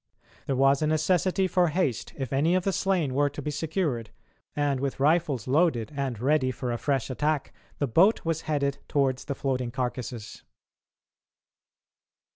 [0.47, 4.09] There was a necessity for haste if any of the slain were to be secured,
[4.55, 9.25] and with rifles loaded and ready for a fresh attack, the boat was headed towards
[9.25, 10.41] the floating carcases.